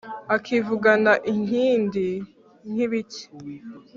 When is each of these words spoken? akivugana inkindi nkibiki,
akivugana 0.35 1.13
inkindi 1.31 2.05
nkibiki, 2.71 3.23